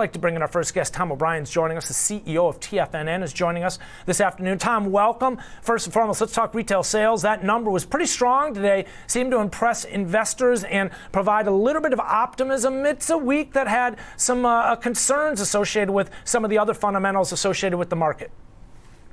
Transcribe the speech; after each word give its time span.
like 0.00 0.12
to 0.14 0.18
bring 0.18 0.34
in 0.34 0.42
our 0.42 0.48
first 0.48 0.72
guest. 0.72 0.94
Tom 0.94 1.12
O'Brien's 1.12 1.50
joining 1.50 1.76
us. 1.76 1.86
The 1.86 1.94
CEO 1.94 2.48
of 2.48 2.58
TFNN 2.58 3.22
is 3.22 3.34
joining 3.34 3.62
us 3.62 3.78
this 4.06 4.20
afternoon. 4.20 4.56
Tom, 4.56 4.90
welcome. 4.90 5.38
First 5.60 5.86
and 5.86 5.92
foremost, 5.92 6.22
let's 6.22 6.32
talk 6.32 6.54
retail 6.54 6.82
sales. 6.82 7.20
That 7.20 7.44
number 7.44 7.70
was 7.70 7.84
pretty 7.84 8.06
strong 8.06 8.54
today, 8.54 8.86
seemed 9.06 9.30
to 9.32 9.40
impress 9.40 9.84
investors 9.84 10.64
and 10.64 10.90
provide 11.12 11.46
a 11.46 11.50
little 11.50 11.82
bit 11.82 11.92
of 11.92 12.00
optimism. 12.00 12.86
It's 12.86 13.10
a 13.10 13.18
week 13.18 13.52
that 13.52 13.68
had 13.68 13.98
some 14.16 14.46
uh, 14.46 14.74
concerns 14.76 15.38
associated 15.38 15.92
with 15.92 16.10
some 16.24 16.44
of 16.44 16.50
the 16.50 16.56
other 16.56 16.72
fundamentals 16.72 17.30
associated 17.30 17.76
with 17.76 17.90
the 17.90 17.96
market. 17.96 18.30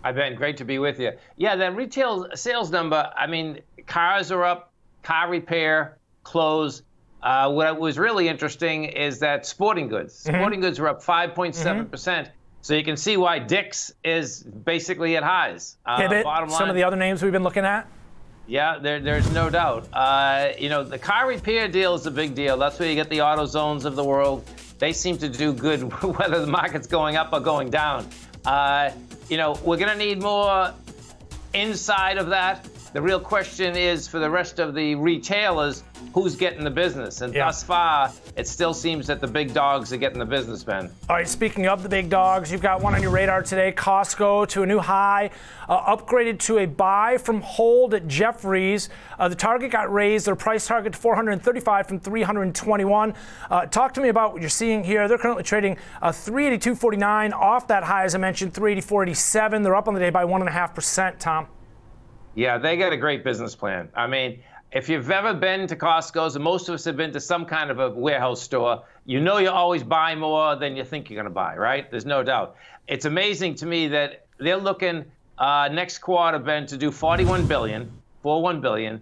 I've 0.06 0.16
been 0.16 0.36
great 0.36 0.56
to 0.58 0.64
be 0.64 0.80
with 0.80 1.02
you. 1.02 1.12
Yeah, 1.36 1.58
that 1.58 1.76
retail 1.76 2.30
sales 2.34 2.72
number, 2.72 3.12
I 3.18 3.28
mean, 3.28 3.60
cars 3.88 4.32
are 4.32 4.46
up, 4.46 4.72
car 5.04 5.30
repair, 5.30 5.98
clothes. 6.24 6.84
Uh, 7.22 7.52
what 7.52 7.80
was 7.80 7.98
really 7.98 8.28
interesting 8.28 8.86
is 8.86 9.20
that 9.20 9.46
sporting 9.46 9.88
goods, 9.88 10.24
mm-hmm. 10.24 10.36
sporting 10.36 10.62
goods 10.62 10.80
were 10.80 10.88
up 10.88 11.04
5.7 11.04 11.54
mm-hmm. 11.54 11.84
percent. 11.86 12.30
So 12.62 12.74
you 12.74 12.84
can 12.84 12.98
see 12.98 13.18
why 13.18 13.40
Dick's 13.40 13.94
is 14.04 14.44
basically 14.44 15.16
at 15.16 15.24
highs. 15.24 15.78
Uh, 15.86 16.00
Hibbett, 16.00 16.26
line, 16.26 16.50
some 16.50 16.70
of 16.70 16.76
the 16.76 16.84
other 16.84 16.98
names 16.98 17.24
we've 17.24 17.32
been 17.32 17.44
looking 17.44 17.66
at. 17.66 17.88
Yeah, 18.48 18.80
there, 18.80 19.00
there's 19.00 19.30
no 19.32 19.50
doubt. 19.50 19.88
Uh, 19.92 20.50
you 20.58 20.70
know, 20.70 20.84
the 20.84 20.98
car 20.98 21.28
repair 21.28 21.68
deal 21.68 21.96
is 21.96 22.06
a 22.06 22.12
big 22.12 22.34
deal. 22.34 22.58
That's 22.58 22.80
where 22.80 22.90
you 22.90 22.96
get 22.96 23.10
the 23.10 23.20
AutoZones 23.20 23.86
of 23.86 23.96
the 23.96 24.04
world. 24.04 24.50
They 24.80 24.94
seem 24.94 25.18
to 25.20 25.30
do 25.30 25.54
good 25.54 25.82
whether 26.04 26.40
the 26.40 26.48
market's 26.48 26.88
going 26.88 27.16
up 27.16 27.34
or 27.34 27.40
going 27.40 27.70
down. 27.70 28.08
Uh, 28.46 28.92
you 29.30 29.38
know, 29.38 29.60
we're 29.64 29.78
going 29.78 29.92
to 29.92 29.98
need 29.98 30.22
more 30.22 30.74
inside 31.54 32.18
of 32.18 32.28
that. 32.28 32.68
The 32.94 33.02
real 33.02 33.20
question 33.20 33.76
is 33.76 34.08
for 34.08 34.20
the 34.20 34.30
rest 34.30 34.60
of 34.60 34.74
the 34.74 34.96
retailers, 34.96 35.84
who's 36.14 36.36
getting 36.36 36.64
the 36.64 36.72
business? 36.72 37.20
And 37.22 37.34
yeah. 37.34 37.46
thus 37.46 37.62
far, 37.62 38.12
it 38.38 38.48
still 38.48 38.74
seems 38.74 39.08
that 39.08 39.20
the 39.20 39.28
big 39.28 39.54
dogs 39.54 39.92
are 39.92 39.98
getting 39.98 40.20
the 40.20 40.26
business, 40.26 40.64
Ben. 40.64 40.90
All 41.10 41.18
right, 41.18 41.28
speaking 41.28 41.68
of 41.68 41.84
the 41.84 41.90
big 41.90 42.10
dogs, 42.10 42.50
you've 42.50 42.62
got 42.62 42.82
one 42.82 42.96
on 42.96 43.02
your 43.02 43.12
radar 43.12 43.44
today 43.44 43.74
Costco 43.74 44.48
to 44.50 44.64
a 44.64 44.66
new 44.66 44.80
high, 44.80 45.32
uh, 45.68 45.96
upgraded 45.96 46.40
to 46.40 46.60
a 46.60 46.66
buy 46.66 47.18
from 47.18 47.42
hold 47.42 47.94
at 47.94 48.08
Jefferies. 48.08 48.90
Uh, 49.20 49.28
the 49.28 49.36
target 49.36 49.72
got 49.72 49.92
raised, 49.92 50.26
their 50.26 50.36
price 50.36 50.66
target 50.66 50.94
to 50.94 51.00
435 51.00 51.88
from 51.88 52.00
321. 52.00 53.14
Uh, 53.50 53.66
talk 53.66 53.94
to 53.96 54.02
me 54.02 54.08
about 54.08 54.32
what 54.32 54.42
you're 54.42 54.50
seeing 54.50 54.84
here. 54.84 55.10
They're 55.10 55.18
currently 55.18 55.44
trading 55.44 55.78
uh, 56.02 56.12
382.49 56.12 57.34
off 57.34 57.68
that 57.68 57.84
high, 57.84 58.06
as 58.06 58.16
I 58.16 58.18
mentioned, 58.18 58.54
384.87. 58.54 59.64
They're 59.64 59.76
up 59.76 59.90
on 59.90 59.94
the 59.94 60.00
day 60.00 60.10
by 60.10 60.24
1.5%, 60.24 61.20
Tom. 61.20 61.48
Yeah, 62.38 62.60
they 62.60 62.78
got 62.78 62.94
a 62.94 62.98
great 62.98 63.24
business 63.24 63.56
plan. 63.56 63.90
I 63.96 64.06
mean, 64.06 64.44
if 64.72 64.90
you've 64.90 65.10
ever 65.10 65.34
been 65.34 65.66
to 65.70 65.76
Costco's, 65.76 66.36
and 66.36 66.44
most 66.44 66.70
of 66.70 66.76
us 66.76 66.86
have 66.86 66.96
been 66.96 67.12
to 67.14 67.20
some 67.20 67.46
kind 67.46 67.72
of 67.72 67.80
a 67.80 67.90
warehouse 67.90 68.44
store, 68.44 68.84
you 69.06 69.20
know 69.20 69.40
you 69.40 69.50
always 69.50 69.82
buy 69.82 70.14
more 70.14 70.56
than 70.56 70.76
you 70.76 70.84
think 70.84 71.10
you're 71.10 71.16
going 71.16 71.32
to 71.32 71.34
buy, 71.34 71.56
right? 71.58 71.90
There's 71.90 72.06
no 72.06 72.22
doubt. 72.22 72.56
It's 72.88 73.06
amazing 73.06 73.56
to 73.56 73.66
me 73.66 73.88
that 73.88 74.28
they're 74.38 74.58
looking 74.58 75.06
uh, 75.40 75.70
next 75.72 75.98
quarter, 75.98 76.38
Ben, 76.38 76.68
to 76.68 76.78
do 76.78 76.92
41 76.92 77.48
billion, 77.48 77.92
41 78.22 78.62
billion, 78.62 79.02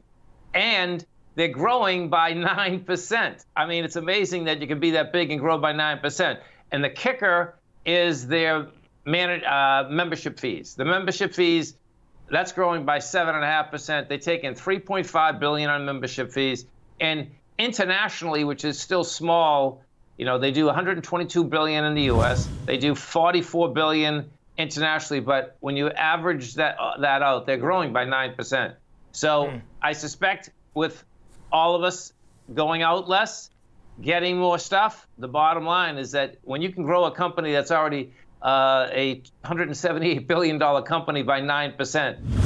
and 0.54 1.06
they're 1.36 1.50
growing 1.50 2.10
by 2.10 2.32
9%. 2.34 3.46
I 3.54 3.66
mean, 3.66 3.84
it's 3.84 3.98
amazing 3.98 4.46
that 4.46 4.62
you 4.62 4.68
can 4.68 4.80
be 4.80 4.92
that 4.92 5.12
big 5.12 5.30
and 5.32 5.42
grow 5.42 5.58
by 5.58 5.74
9%. 5.74 6.40
And 6.72 6.82
the 6.82 6.90
kicker 6.90 7.60
is 7.86 8.28
their 8.28 8.68
man- 9.06 9.44
uh, 9.44 9.90
membership 9.90 10.40
fees. 10.40 10.76
The 10.76 10.86
membership 10.86 11.34
fees 11.34 11.76
that's 12.30 12.52
growing 12.52 12.86
by 12.86 13.00
seven 13.00 13.36
and 13.36 13.44
a 13.44 13.48
half 13.48 13.72
percent. 13.72 14.10
They 14.10 14.18
take 14.18 14.44
in 14.44 14.56
3.5 14.56 15.40
billion 15.40 15.70
on 15.70 15.86
membership 15.86 16.32
fees, 16.32 16.66
and 17.00 17.30
internationally, 17.58 18.44
which 18.44 18.66
is 18.66 18.80
still 18.80 19.04
small, 19.04 19.84
you 20.18 20.26
know, 20.26 20.40
they 20.40 20.52
do 20.52 20.66
122 20.66 21.44
billion 21.44 21.84
in 21.86 21.94
the 21.94 22.04
U.S. 22.04 22.48
They 22.66 22.78
do 22.78 22.96
44 22.96 23.74
billion 23.74 24.30
internationally, 24.58 25.20
but 25.20 25.58
when 25.60 25.76
you 25.76 25.90
average 25.92 26.56
that 26.56 26.78
uh, 26.80 27.00
that 27.00 27.22
out, 27.22 27.46
they're 27.46 27.58
growing 27.58 27.94
by 27.94 28.06
nine 28.06 28.36
percent. 28.36 28.76
So 29.12 29.46
mm. 29.46 29.62
I 29.82 29.94
suspect 29.94 30.50
with 30.74 31.04
all 31.52 31.76
of 31.76 31.84
us 31.84 32.14
going 32.54 32.82
out 32.82 33.08
less, 33.10 33.50
getting 34.02 34.38
more 34.38 34.60
stuff, 34.60 35.08
the 35.18 35.28
bottom 35.28 35.66
line 35.66 35.98
is 35.98 36.12
that 36.12 36.38
when 36.44 36.62
you 36.62 36.72
can 36.72 36.84
grow 36.84 37.06
a 37.06 37.12
company 37.12 37.52
that's 37.52 37.72
already 37.72 38.12
uh, 38.42 38.88
a 38.92 39.22
$178 39.44 40.28
billion 40.28 40.60
company 40.84 41.24
by 41.24 41.42
9%. 41.42 42.45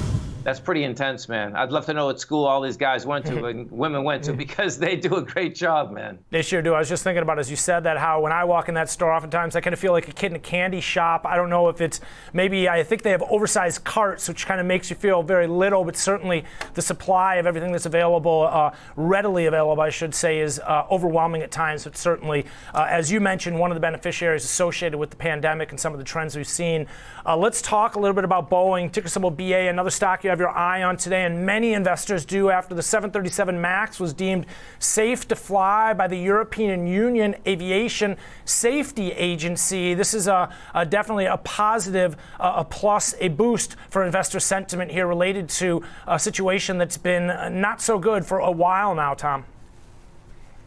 That's 0.49 0.59
pretty 0.59 0.83
intense, 0.83 1.29
man. 1.29 1.55
I'd 1.55 1.71
love 1.71 1.85
to 1.85 1.93
know 1.93 2.07
what 2.07 2.19
school 2.19 2.47
all 2.47 2.59
these 2.59 2.75
guys 2.75 3.05
went 3.05 3.23
to 3.27 3.45
and 3.45 3.69
women 3.85 4.03
went 4.03 4.23
to 4.23 4.33
because 4.33 4.79
they 4.79 4.95
do 4.95 5.17
a 5.17 5.21
great 5.21 5.53
job, 5.53 5.91
man. 5.91 6.17
They 6.31 6.41
sure 6.41 6.63
do. 6.63 6.73
I 6.73 6.79
was 6.79 6.89
just 6.89 7.03
thinking 7.03 7.21
about 7.21 7.37
as 7.37 7.51
you 7.51 7.55
said 7.55 7.83
that 7.83 7.99
how 7.99 8.21
when 8.21 8.31
I 8.31 8.43
walk 8.45 8.67
in 8.67 8.73
that 8.73 8.89
store, 8.89 9.13
oftentimes 9.13 9.55
I 9.55 9.61
kind 9.61 9.75
of 9.75 9.79
feel 9.79 9.91
like 9.91 10.07
a 10.07 10.11
kid 10.11 10.31
in 10.31 10.37
a 10.37 10.39
candy 10.39 10.81
shop. 10.81 11.23
I 11.23 11.35
don't 11.35 11.51
know 11.51 11.69
if 11.69 11.81
it's 11.81 12.01
maybe 12.33 12.67
I 12.67 12.81
think 12.81 13.03
they 13.03 13.11
have 13.11 13.21
oversized 13.29 13.83
carts, 13.83 14.27
which 14.27 14.47
kind 14.47 14.59
of 14.59 14.65
makes 14.65 14.89
you 14.89 14.95
feel 14.95 15.21
very 15.21 15.45
little, 15.45 15.83
but 15.83 15.95
certainly 15.95 16.45
the 16.73 16.81
supply 16.81 17.35
of 17.35 17.45
everything 17.45 17.71
that's 17.71 17.85
available, 17.85 18.49
uh, 18.51 18.71
readily 18.95 19.45
available, 19.45 19.83
I 19.83 19.91
should 19.91 20.15
say, 20.15 20.39
is 20.39 20.57
uh, 20.61 20.87
overwhelming 20.89 21.43
at 21.43 21.51
times. 21.51 21.83
But 21.83 21.95
certainly, 21.95 22.47
uh, 22.73 22.87
as 22.89 23.11
you 23.11 23.19
mentioned, 23.19 23.59
one 23.59 23.69
of 23.69 23.75
the 23.75 23.81
beneficiaries 23.81 24.45
associated 24.45 24.97
with 24.97 25.11
the 25.11 25.15
pandemic 25.15 25.69
and 25.69 25.79
some 25.79 25.93
of 25.93 25.99
the 25.99 26.05
trends 26.05 26.35
we've 26.35 26.47
seen. 26.47 26.87
Uh, 27.23 27.37
let's 27.37 27.61
talk 27.61 27.97
a 27.97 27.99
little 27.99 28.15
bit 28.15 28.23
about 28.23 28.49
Boeing, 28.49 28.91
ticker 28.91 29.09
symbol 29.09 29.29
BA, 29.29 29.69
another 29.69 29.91
stock 29.91 30.23
you 30.23 30.31
have 30.31 30.38
your 30.39 30.49
eye 30.49 30.81
on 30.81 30.97
today, 30.97 31.25
and 31.25 31.45
many 31.45 31.73
investors 31.73 32.25
do 32.25 32.49
after 32.49 32.73
the 32.73 32.81
737 32.81 33.59
MAX 33.59 33.99
was 33.99 34.13
deemed 34.13 34.45
safe 34.79 35.27
to 35.27 35.35
fly 35.35 35.93
by 35.93 36.07
the 36.07 36.17
European 36.17 36.87
Union 36.87 37.35
Aviation 37.45 38.17
Safety 38.45 39.11
Agency. 39.11 39.93
This 39.93 40.13
is 40.13 40.27
a, 40.27 40.49
a 40.73 40.85
definitely 40.85 41.25
a 41.25 41.37
positive, 41.37 42.15
uh, 42.39 42.53
a 42.55 42.65
plus, 42.65 43.13
a 43.19 43.27
boost 43.27 43.75
for 43.89 44.03
investor 44.03 44.39
sentiment 44.39 44.89
here 44.89 45.05
related 45.05 45.49
to 45.49 45.83
a 46.07 46.17
situation 46.17 46.77
that's 46.77 46.97
been 46.97 47.27
not 47.61 47.81
so 47.81 47.99
good 47.99 48.25
for 48.25 48.39
a 48.39 48.51
while 48.51 48.95
now, 48.95 49.13
Tom. 49.13 49.45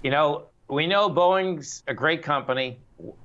You 0.03 0.11
know, 0.11 0.47
we 0.69 0.87
know 0.87 1.09
Boeing's 1.09 1.83
a 1.89 1.95
great 1.95 2.23
company, 2.23 2.79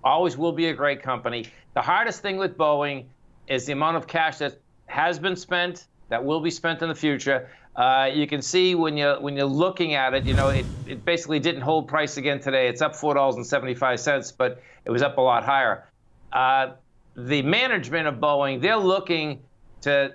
always 0.03 0.37
will 0.37 0.51
be 0.51 0.67
a 0.67 0.73
great 0.73 1.03
company. 1.03 1.47
The 1.73 1.81
hardest 1.81 2.21
thing 2.21 2.37
with 2.37 2.57
Boeing 2.57 3.05
is 3.47 3.65
the 3.65 3.73
amount 3.73 3.97
of 3.97 4.07
cash 4.07 4.37
that 4.39 4.59
has 4.87 5.19
been 5.19 5.35
spent 5.35 5.87
that 6.09 6.23
will 6.23 6.41
be 6.41 6.51
spent 6.51 6.81
in 6.81 6.89
the 6.89 6.95
future. 6.95 7.49
Uh, 7.75 8.09
you 8.11 8.25
can 8.25 8.41
see 8.41 8.73
when 8.73 8.97
you 8.97 9.15
when 9.19 9.35
you're 9.35 9.45
looking 9.45 9.93
at 9.93 10.13
it, 10.13 10.25
you 10.25 10.33
know, 10.33 10.49
it, 10.49 10.65
it 10.87 11.05
basically 11.05 11.39
didn't 11.39 11.61
hold 11.61 11.87
price 11.87 12.17
again 12.17 12.39
today. 12.39 12.67
It's 12.67 12.81
up 12.81 12.95
four 12.95 13.13
dollars 13.13 13.35
and 13.35 13.45
seventy 13.45 13.75
five 13.75 13.99
cents, 13.99 14.31
but 14.31 14.61
it 14.85 14.89
was 14.89 15.01
up 15.01 15.17
a 15.17 15.21
lot 15.21 15.43
higher. 15.43 15.87
Uh, 16.33 16.73
the 17.15 17.41
management 17.41 18.07
of 18.07 18.15
Boeing, 18.15 18.61
they're 18.61 18.77
looking 18.77 19.39
to 19.81 20.13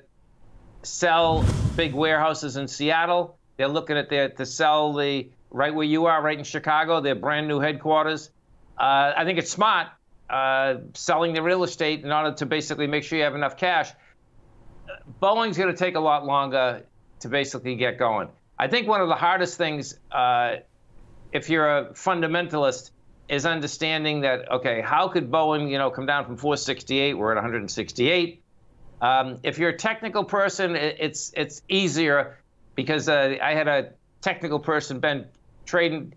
sell 0.82 1.44
big 1.76 1.94
warehouses 1.94 2.56
in 2.56 2.66
Seattle. 2.66 3.36
They're 3.56 3.68
looking 3.68 3.96
at 3.96 4.10
their 4.10 4.28
to 4.30 4.46
sell 4.46 4.92
the 4.92 5.28
right 5.50 5.74
where 5.74 5.86
you 5.86 6.06
are, 6.06 6.20
right 6.22 6.38
in 6.38 6.44
Chicago, 6.44 7.00
their 7.00 7.14
brand 7.14 7.46
new 7.46 7.60
headquarters. 7.60 8.30
Uh, 8.78 9.12
I 9.16 9.24
think 9.24 9.38
it's 9.38 9.50
smart 9.50 9.88
uh, 10.30 10.76
selling 10.94 11.34
the 11.34 11.42
real 11.42 11.62
estate 11.62 12.02
in 12.02 12.10
order 12.10 12.34
to 12.36 12.46
basically 12.46 12.86
make 12.86 13.04
sure 13.04 13.18
you 13.18 13.24
have 13.24 13.34
enough 13.34 13.56
cash. 13.56 13.92
Boeing's 15.20 15.56
going 15.56 15.72
to 15.72 15.76
take 15.76 15.94
a 15.96 16.00
lot 16.00 16.24
longer 16.24 16.82
to 17.20 17.28
basically 17.28 17.76
get 17.76 17.98
going. 17.98 18.28
I 18.58 18.68
think 18.68 18.86
one 18.86 19.00
of 19.00 19.08
the 19.08 19.14
hardest 19.14 19.56
things, 19.58 19.98
uh, 20.10 20.56
if 21.32 21.48
you're 21.48 21.78
a 21.78 21.84
fundamentalist, 21.90 22.90
is 23.28 23.46
understanding 23.46 24.20
that 24.22 24.50
okay, 24.50 24.80
how 24.82 25.08
could 25.08 25.30
Boeing, 25.30 25.70
you 25.70 25.78
know, 25.78 25.90
come 25.90 26.06
down 26.06 26.26
from 26.26 26.36
468? 26.36 27.14
We're 27.14 27.32
at 27.32 27.36
168. 27.36 28.42
Um, 29.00 29.38
if 29.42 29.58
you're 29.58 29.70
a 29.70 29.76
technical 29.76 30.24
person, 30.24 30.76
it's 30.76 31.32
it's 31.36 31.62
easier 31.68 32.38
because 32.74 33.08
uh, 33.08 33.36
I 33.42 33.54
had 33.54 33.68
a 33.68 33.92
technical 34.20 34.60
person, 34.60 35.00
Ben, 35.00 35.26
trained 35.64 36.14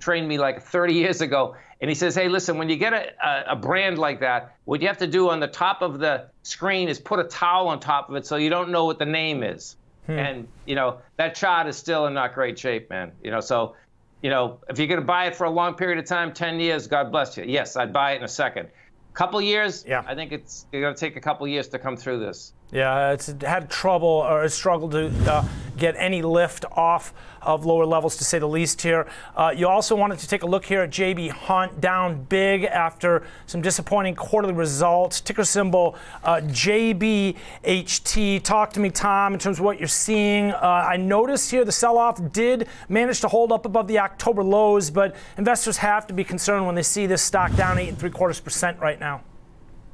trained 0.00 0.28
me 0.28 0.38
like 0.38 0.62
30 0.62 0.94
years 0.94 1.20
ago, 1.20 1.56
and 1.80 1.90
he 1.90 1.94
says, 1.94 2.14
hey, 2.14 2.28
listen, 2.28 2.56
when 2.56 2.68
you 2.68 2.76
get 2.76 2.92
a, 2.92 3.52
a, 3.52 3.56
brand 3.56 3.98
like 3.98 4.20
that, 4.20 4.56
what 4.64 4.80
you 4.80 4.88
have 4.88 4.98
to 4.98 5.06
do 5.06 5.28
on 5.28 5.40
the 5.40 5.46
top 5.46 5.82
of 5.82 5.98
the 5.98 6.26
screen 6.42 6.88
is 6.88 6.98
put 6.98 7.18
a 7.18 7.24
towel 7.24 7.68
on 7.68 7.80
top 7.80 8.08
of 8.08 8.16
it 8.16 8.26
so 8.26 8.36
you 8.36 8.48
don't 8.48 8.70
know 8.70 8.86
what 8.86 8.98
the 8.98 9.06
name 9.06 9.42
is. 9.42 9.76
Hmm. 10.06 10.12
And, 10.12 10.48
you 10.64 10.76
know, 10.76 11.00
that 11.16 11.34
chart 11.34 11.66
is 11.66 11.76
still 11.76 12.06
in 12.06 12.14
not 12.14 12.34
great 12.34 12.58
shape, 12.58 12.88
man. 12.88 13.12
You 13.22 13.30
know, 13.30 13.40
so, 13.40 13.76
you 14.22 14.30
know, 14.30 14.60
if 14.70 14.78
you're 14.78 14.88
going 14.88 15.00
to 15.00 15.06
buy 15.06 15.26
it 15.26 15.36
for 15.36 15.44
a 15.44 15.50
long 15.50 15.74
period 15.74 15.98
of 15.98 16.06
time, 16.06 16.32
10 16.32 16.58
years, 16.58 16.86
God 16.86 17.12
bless 17.12 17.36
you. 17.36 17.44
Yes, 17.44 17.76
I'd 17.76 17.92
buy 17.92 18.12
it 18.12 18.16
in 18.16 18.24
a 18.24 18.28
second. 18.28 18.68
Couple 19.12 19.40
years, 19.42 19.84
yeah. 19.86 20.02
I 20.06 20.14
think 20.14 20.32
it's 20.32 20.66
going 20.72 20.94
to 20.94 20.98
take 20.98 21.16
a 21.16 21.20
couple 21.20 21.46
years 21.46 21.68
to 21.68 21.78
come 21.78 21.98
through 21.98 22.20
this. 22.20 22.53
Yeah, 22.72 23.12
it's 23.12 23.32
had 23.42 23.70
trouble 23.70 24.08
or 24.08 24.48
struggled 24.48 24.92
to 24.92 25.12
uh, 25.30 25.46
get 25.76 25.94
any 25.96 26.22
lift 26.22 26.64
off 26.72 27.12
of 27.42 27.64
lower 27.64 27.84
levels, 27.84 28.16
to 28.16 28.24
say 28.24 28.38
the 28.38 28.48
least. 28.48 28.80
Here, 28.80 29.06
uh, 29.36 29.52
you 29.54 29.68
also 29.68 29.94
wanted 29.94 30.18
to 30.20 30.28
take 30.28 30.42
a 30.42 30.46
look 30.46 30.64
here 30.64 30.82
at 30.82 30.90
JB 30.90 31.30
Hunt 31.30 31.80
down 31.80 32.24
big 32.24 32.64
after 32.64 33.26
some 33.46 33.60
disappointing 33.60 34.14
quarterly 34.14 34.54
results. 34.54 35.20
Ticker 35.20 35.44
symbol 35.44 35.96
uh, 36.24 36.40
JBHT. 36.42 38.42
Talk 38.42 38.72
to 38.72 38.80
me, 38.80 38.90
Tom, 38.90 39.34
in 39.34 39.38
terms 39.38 39.58
of 39.58 39.64
what 39.64 39.78
you're 39.78 39.86
seeing. 39.86 40.52
Uh, 40.52 40.86
I 40.88 40.96
noticed 40.96 41.50
here 41.50 41.64
the 41.64 41.72
sell-off 41.72 42.32
did 42.32 42.66
manage 42.88 43.20
to 43.20 43.28
hold 43.28 43.52
up 43.52 43.66
above 43.66 43.86
the 43.86 43.98
October 43.98 44.42
lows, 44.42 44.90
but 44.90 45.14
investors 45.36 45.76
have 45.76 46.06
to 46.06 46.14
be 46.14 46.24
concerned 46.24 46.66
when 46.66 46.74
they 46.74 46.82
see 46.82 47.06
this 47.06 47.22
stock 47.22 47.54
down 47.56 47.78
eight 47.78 47.90
and 47.90 47.98
three 47.98 48.10
quarters 48.10 48.40
percent 48.40 48.80
right 48.80 48.98
now. 48.98 49.22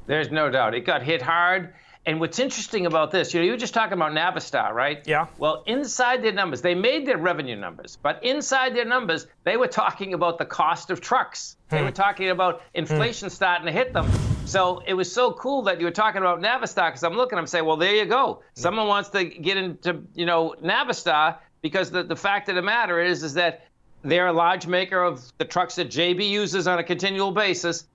There's 0.07 0.31
no 0.31 0.49
doubt 0.49 0.73
it 0.73 0.81
got 0.81 1.03
hit 1.03 1.21
hard 1.21 1.73
and 2.05 2.19
what's 2.19 2.39
interesting 2.39 2.87
about 2.87 3.11
this, 3.11 3.33
you 3.33 3.39
know, 3.39 3.45
you 3.45 3.51
were 3.51 3.57
just 3.57 3.75
talking 3.75 3.93
about 3.93 4.11
Navistar, 4.11 4.73
right? 4.73 5.05
Yeah. 5.05 5.27
Well, 5.37 5.63
inside 5.67 6.23
their 6.23 6.31
numbers, 6.31 6.61
they 6.61 6.73
made 6.73 7.05
their 7.05 7.17
revenue 7.17 7.55
numbers, 7.55 7.97
but 8.01 8.23
inside 8.23 8.75
their 8.75 8.85
numbers, 8.85 9.27
they 9.43 9.55
were 9.55 9.67
talking 9.67 10.15
about 10.15 10.39
the 10.39 10.45
cost 10.45 10.89
of 10.89 10.99
trucks. 10.99 11.57
They 11.69 11.77
hmm. 11.77 11.85
were 11.85 11.91
talking 11.91 12.29
about 12.29 12.63
inflation 12.73 13.27
hmm. 13.27 13.33
starting 13.33 13.67
to 13.67 13.71
hit 13.71 13.93
them. 13.93 14.09
So 14.45 14.81
it 14.87 14.95
was 14.95 15.11
so 15.11 15.33
cool 15.33 15.61
that 15.63 15.79
you 15.79 15.85
were 15.85 15.91
talking 15.91 16.21
about 16.21 16.41
Navistar 16.41 16.89
because 16.89 17.03
I'm 17.03 17.13
looking, 17.13 17.37
I'm 17.37 17.45
saying, 17.45 17.65
well, 17.65 17.77
there 17.77 17.95
you 17.95 18.05
go. 18.05 18.41
Someone 18.55 18.87
wants 18.87 19.09
to 19.09 19.23
get 19.23 19.57
into, 19.57 20.01
you 20.15 20.25
know, 20.25 20.55
Navistar 20.63 21.37
because 21.61 21.91
the, 21.91 22.01
the 22.01 22.15
fact 22.15 22.49
of 22.49 22.55
the 22.55 22.63
matter 22.63 22.99
is, 22.99 23.21
is 23.21 23.35
that 23.35 23.67
they're 24.03 24.27
a 24.27 24.33
large 24.33 24.65
maker 24.65 25.03
of 25.03 25.21
the 25.37 25.45
trucks 25.45 25.75
that 25.75 25.89
JB 25.89 26.27
uses 26.27 26.67
on 26.67 26.79
a 26.79 26.83
continual 26.83 27.31
basis, 27.31 27.85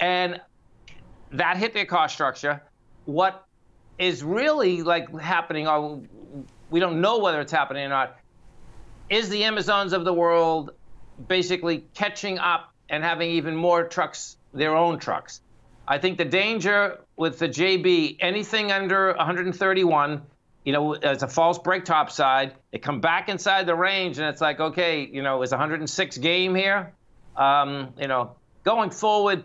and 0.00 0.40
that 1.32 1.58
hit 1.58 1.74
their 1.74 1.84
cost 1.84 2.14
structure 2.14 2.62
what 3.04 3.46
is 3.98 4.22
really 4.22 4.82
like 4.82 5.18
happening, 5.18 5.68
or 5.68 6.00
we 6.70 6.80
don't 6.80 7.00
know 7.00 7.18
whether 7.18 7.40
it's 7.40 7.52
happening 7.52 7.84
or 7.84 7.88
not, 7.88 8.16
is 9.10 9.28
the 9.28 9.44
Amazons 9.44 9.92
of 9.92 10.04
the 10.04 10.12
world 10.12 10.72
basically 11.28 11.84
catching 11.94 12.38
up 12.38 12.72
and 12.88 13.04
having 13.04 13.30
even 13.30 13.54
more 13.54 13.84
trucks, 13.84 14.36
their 14.52 14.76
own 14.76 14.98
trucks. 14.98 15.40
I 15.86 15.98
think 15.98 16.18
the 16.18 16.24
danger 16.24 17.00
with 17.16 17.38
the 17.38 17.48
JB, 17.48 18.18
anything 18.20 18.70
under 18.70 19.08
131, 19.14 20.22
you 20.64 20.72
know, 20.72 20.94
as 20.94 21.22
a 21.22 21.28
false 21.28 21.58
break 21.58 21.84
top 21.84 22.10
side, 22.10 22.54
they 22.70 22.78
come 22.78 23.00
back 23.00 23.28
inside 23.28 23.66
the 23.66 23.74
range 23.74 24.18
and 24.18 24.28
it's 24.28 24.40
like, 24.40 24.60
okay, 24.60 25.04
you 25.04 25.22
know, 25.22 25.42
is 25.42 25.50
106 25.50 26.18
game 26.18 26.54
here? 26.54 26.92
Um, 27.36 27.94
you 27.98 28.06
know, 28.06 28.36
going 28.62 28.90
forward, 28.90 29.44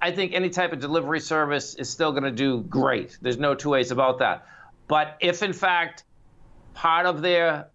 I 0.00 0.10
think 0.12 0.34
any 0.34 0.50
type 0.50 0.72
of 0.72 0.80
delivery 0.80 1.20
service 1.20 1.74
is 1.74 1.88
still 1.88 2.12
going 2.12 2.24
to 2.24 2.30
do 2.30 2.62
great. 2.62 3.16
There's 3.20 3.38
no 3.38 3.54
two 3.54 3.70
ways 3.70 3.90
about 3.90 4.18
that. 4.18 4.46
But 4.88 5.16
if 5.20 5.42
in 5.42 5.52
fact 5.52 6.04
part 6.74 7.06
of 7.06 7.22
their 7.22 7.68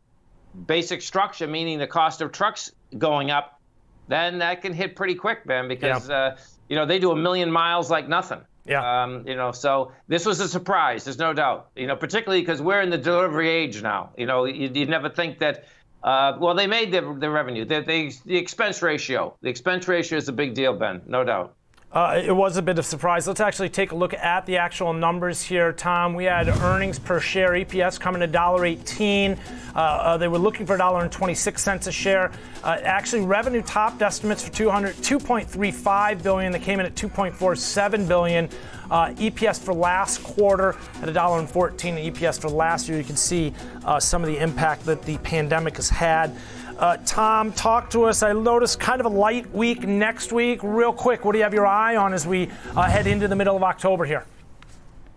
basic 0.68 1.02
structure, 1.02 1.48
meaning 1.48 1.80
the 1.80 1.88
cost 1.88 2.22
of 2.22 2.32
trucks 2.32 2.72
going 2.98 3.32
up, 3.32 3.60
then 4.08 4.40
that 4.40 4.62
can 4.62 4.74
hit 4.74 4.96
pretty 4.96 5.16
quick, 5.16 5.46
man, 5.46 5.68
because 5.68 6.10
yeah. 6.10 6.16
uh, 6.16 6.38
you 6.70 6.76
know 6.76 6.86
they 6.86 7.00
do 7.00 7.12
a 7.12 7.16
million 7.16 7.52
miles 7.52 7.90
like 7.90 8.08
nothing. 8.08 8.42
Yeah. 8.66 9.04
Um, 9.04 9.28
you 9.28 9.36
know, 9.36 9.52
so 9.52 9.92
this 10.08 10.26
was 10.26 10.40
a 10.40 10.48
surprise. 10.48 11.04
There's 11.06 11.18
no 11.18 11.34
doubt. 11.34 11.72
You 11.76 11.88
know, 11.88 11.96
particularly 11.96 12.42
because 12.42 12.62
we're 12.62 12.82
in 12.82 12.90
the 12.90 12.98
delivery 12.98 13.50
age 13.50 13.82
now. 13.82 14.12
You 14.18 14.28
know, 14.28 14.46
you'd, 14.46 14.76
you'd 14.76 14.90
never 14.90 15.10
think 15.10 15.40
that. 15.40 15.66
Uh, 16.04 16.36
well, 16.40 16.56
they 16.56 16.66
made 16.66 16.92
the, 16.92 17.02
the 17.20 17.30
revenue. 17.30 17.64
The, 17.64 17.82
the, 17.82 18.12
the 18.26 18.36
expense 18.36 18.82
ratio. 18.82 19.38
The 19.42 19.50
expense 19.50 19.88
ratio 19.88 20.18
is 20.18 20.28
a 20.28 20.32
big 20.32 20.56
deal, 20.56 20.74
Ben. 20.74 21.04
No 21.06 21.24
doubt. 21.24 21.56
Uh, 21.94 22.22
it 22.24 22.32
was 22.32 22.56
a 22.56 22.62
bit 22.62 22.80
of 22.80 22.86
surprise. 22.86 23.28
Let's 23.28 23.42
actually 23.42 23.68
take 23.68 23.92
a 23.92 23.96
look 23.96 24.14
at 24.14 24.46
the 24.46 24.56
actual 24.56 24.94
numbers 24.94 25.42
here, 25.42 25.74
Tom. 25.74 26.14
We 26.14 26.24
had 26.24 26.48
earnings 26.48 26.98
per 26.98 27.20
share, 27.20 27.50
EPS 27.50 28.00
coming 28.00 28.22
to 28.22 28.30
$1.18. 28.30 29.38
Uh, 29.76 29.80
uh, 29.80 30.18
they 30.18 30.30
were 30.30 30.38
looking 30.38 30.66
for 30.66 30.78
$1.26 30.78 31.88
a 31.88 31.92
share. 31.92 32.32
Uh, 32.64 32.78
actually, 32.84 33.26
revenue 33.26 33.62
topped 33.62 34.02
estimates 34.02 34.42
for 34.42 34.54
200, 34.54 34.96
2.35 34.96 36.24
billion. 36.24 36.54
They 36.54 36.60
came 36.60 36.80
in 36.80 36.86
at 36.86 36.96
2.47 36.96 38.08
billion. 38.08 38.48
Uh, 38.90 39.08
EPS 39.12 39.62
for 39.62 39.74
last 39.74 40.24
quarter 40.24 40.70
at 41.02 41.10
$1.14. 41.10 41.90
and 41.90 42.16
EPS 42.16 42.40
for 42.40 42.50
last 42.50 42.88
year, 42.88 42.98
you 42.98 43.04
can 43.04 43.18
see 43.18 43.54
uh, 43.84 44.00
some 44.00 44.22
of 44.22 44.28
the 44.28 44.38
impact 44.38 44.86
that 44.86 45.02
the 45.04 45.18
pandemic 45.20 45.76
has 45.76 45.90
had. 45.90 46.34
Uh, 46.82 46.98
Tom, 47.06 47.54
talk 47.54 47.92
to 47.92 48.06
us. 48.06 48.24
I 48.24 48.34
noticed 48.34 48.80
kind 48.80 49.00
of 49.00 49.06
a 49.06 49.10
light 49.10 49.48
week 49.54 49.84
next 49.84 50.34
week. 50.34 50.62
Real 50.64 50.92
quick, 50.92 51.24
what 51.24 51.34
do 51.34 51.38
you 51.38 51.44
have 51.44 51.54
your 51.54 51.68
eye 51.68 51.96
on 51.96 52.12
as 52.12 52.26
we 52.26 52.50
uh, 52.76 52.82
head 52.90 53.06
into 53.06 53.28
the 53.28 53.36
middle 53.36 53.56
of 53.56 53.62
October 53.62 54.04
here? 54.04 54.26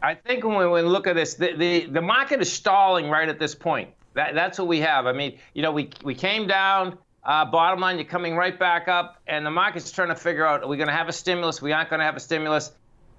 I 0.02 0.14
think 0.14 0.44
when 0.44 0.70
we 0.70 0.82
look 0.82 1.06
at 1.06 1.16
this, 1.16 1.32
the, 1.32 1.54
the, 1.56 1.86
the 1.86 2.02
market 2.02 2.42
is 2.42 2.52
stalling 2.52 3.08
right 3.08 3.30
at 3.30 3.38
this 3.38 3.54
point. 3.54 3.88
That, 4.12 4.34
that's 4.34 4.58
what 4.58 4.68
we 4.68 4.78
have. 4.80 5.06
I 5.06 5.12
mean, 5.14 5.38
you 5.54 5.62
know, 5.62 5.72
we, 5.72 5.88
we 6.04 6.14
came 6.14 6.46
down. 6.46 6.98
Uh, 7.24 7.46
bottom 7.46 7.80
line, 7.80 7.96
you're 7.96 8.04
coming 8.04 8.36
right 8.36 8.58
back 8.58 8.86
up, 8.86 9.22
and 9.26 9.46
the 9.46 9.50
market's 9.50 9.90
trying 9.90 10.08
to 10.08 10.14
figure 10.14 10.46
out: 10.46 10.62
Are 10.62 10.68
we 10.68 10.76
going 10.76 10.88
to 10.88 10.94
have 10.94 11.08
a 11.08 11.12
stimulus? 11.12 11.62
We 11.62 11.72
aren't 11.72 11.88
going 11.88 12.00
to 12.00 12.04
have 12.04 12.16
a 12.16 12.20
stimulus. 12.20 12.72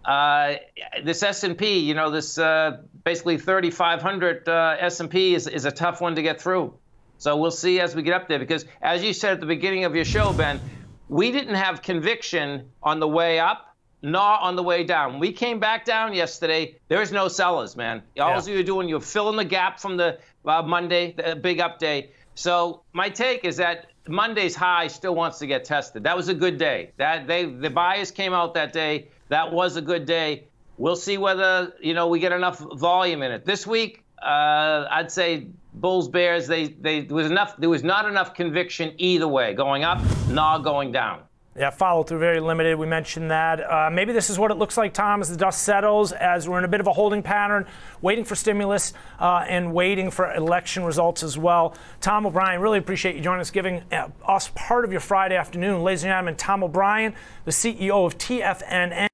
Uh, 0.06 0.58
this 1.04 1.24
S&P, 1.24 1.80
you 1.80 1.96
know, 1.96 2.12
this 2.12 2.38
uh, 2.38 2.84
basically 3.04 3.40
3,500 3.40 4.48
uh, 4.48 4.78
S&P 4.80 5.34
is, 5.34 5.48
is 5.48 5.66
a 5.66 5.72
tough 5.72 6.00
one 6.00 6.14
to 6.14 6.22
get 6.22 6.40
through. 6.40 6.78
So 7.18 7.38
we'll 7.38 7.52
see 7.52 7.80
as 7.80 7.96
we 7.96 8.04
get 8.04 8.14
up 8.14 8.28
there 8.28 8.40
because, 8.40 8.66
as 8.82 9.04
you 9.04 9.14
said 9.14 9.34
at 9.34 9.40
the 9.40 9.46
beginning 9.46 9.86
of 9.86 9.96
your 9.96 10.06
show, 10.06 10.34
Ben, 10.34 10.60
we 11.08 11.32
didn't 11.32 11.56
have 11.56 11.82
conviction 11.82 12.70
on 12.84 13.00
the 13.00 13.08
way 13.08 13.40
up 13.40 13.76
nor 14.02 14.40
on 14.40 14.56
the 14.56 14.62
way 14.62 14.84
down. 14.84 15.20
We 15.20 15.32
came 15.32 15.60
back 15.60 15.84
down 15.84 16.14
yesterday. 16.14 16.76
There's 16.90 17.12
no 17.12 17.28
sellers, 17.28 17.76
man. 17.76 18.04
All 18.20 18.30
yeah. 18.30 18.54
you're 18.54 18.64
doing, 18.64 18.88
you're 18.88 19.00
filling 19.00 19.36
the 19.36 19.46
gap 19.46 19.80
from 19.80 19.98
the 19.98 20.20
uh, 20.46 20.62
Monday, 20.62 21.14
the 21.14 21.36
big 21.36 21.60
up 21.60 21.80
day. 21.80 22.12
So 22.36 22.84
my 22.94 23.10
take 23.10 23.46
is 23.46 23.58
that 23.58 23.88
Monday's 24.08 24.56
high 24.56 24.88
still 24.88 25.16
wants 25.16 25.40
to 25.40 25.48
get 25.48 25.66
tested. 25.66 26.04
That 26.04 26.16
was 26.16 26.28
a 26.28 26.34
good 26.34 26.60
day. 26.60 26.92
That 26.98 27.28
they 27.28 27.46
the 27.46 27.70
buyers 27.70 28.12
came 28.12 28.34
out 28.34 28.54
that 28.54 28.74
day. 28.74 29.08
That 29.30 29.52
was 29.52 29.78
a 29.78 29.82
good 29.82 30.06
day. 30.06 30.48
We'll 30.78 30.96
see 30.96 31.18
whether 31.18 31.74
you 31.82 31.94
know 31.94 32.08
we 32.08 32.20
get 32.20 32.32
enough 32.32 32.60
volume 32.60 33.24
in 33.24 33.32
it 33.32 33.46
this 33.46 33.66
week. 33.66 34.04
Uh, 34.22 34.86
I'd 34.92 35.12
say 35.12 35.48
Bulls 35.80 36.08
Bears, 36.08 36.48
they, 36.48 36.68
they 36.68 37.02
there 37.02 37.16
was 37.16 37.30
enough 37.30 37.58
there 37.58 37.70
was 37.70 37.84
not 37.84 38.08
enough 38.08 38.34
conviction 38.34 38.94
either 38.98 39.28
way, 39.28 39.54
going 39.54 39.84
up, 39.84 40.02
not 40.30 40.60
going 40.60 40.92
down. 40.92 41.22
Yeah, 41.58 41.70
follow 41.70 42.04
through 42.04 42.20
very 42.20 42.42
limited. 42.42 42.78
We 42.78 42.86
mentioned 42.86 43.32
that. 43.32 43.62
Uh, 43.62 43.90
maybe 43.90 44.12
this 44.12 44.30
is 44.30 44.38
what 44.38 44.52
it 44.52 44.56
looks 44.56 44.76
like, 44.76 44.94
Tom, 44.94 45.22
as 45.22 45.30
the 45.30 45.38
dust 45.38 45.62
settles, 45.62 46.12
as 46.12 46.50
we're 46.50 46.60
in 46.60 46.66
a 46.66 46.68
bit 46.68 46.82
of 46.82 46.88
a 46.88 46.92
holding 46.92 47.24
pattern, 47.24 47.66
waiting 48.02 48.26
for 48.26 48.36
stimulus 48.36 48.92
uh, 49.20 49.46
and 49.48 49.74
waiting 49.74 50.12
for 50.12 50.34
election 50.34 50.84
results 50.84 51.24
as 51.24 51.38
well. 51.38 51.74
Tom 52.02 52.26
O'Brien, 52.26 52.60
really 52.60 52.78
appreciate 52.78 53.16
you 53.16 53.22
joining 53.22 53.40
us, 53.40 53.52
giving 53.52 53.82
uh, 53.94 54.10
us 54.28 54.52
part 54.54 54.84
of 54.84 54.92
your 54.92 55.00
Friday 55.00 55.38
afternoon. 55.38 55.82
Ladies 55.82 56.04
and 56.04 56.10
gentlemen, 56.10 56.36
Tom 56.36 56.62
O'Brien, 56.62 57.14
the 57.46 57.52
CEO 57.52 58.06
of 58.06 58.18
TFNN. 58.18 59.08